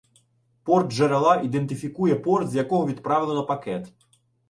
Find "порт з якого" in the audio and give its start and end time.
2.15-2.85